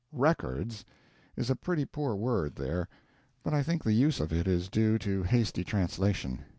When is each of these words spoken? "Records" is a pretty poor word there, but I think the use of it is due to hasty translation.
"Records" 0.13 0.83
is 1.37 1.51
a 1.51 1.55
pretty 1.55 1.85
poor 1.85 2.15
word 2.15 2.55
there, 2.55 2.87
but 3.43 3.53
I 3.53 3.61
think 3.61 3.83
the 3.83 3.93
use 3.93 4.19
of 4.19 4.33
it 4.33 4.47
is 4.47 4.67
due 4.67 4.97
to 4.97 5.21
hasty 5.21 5.63
translation. 5.63 6.43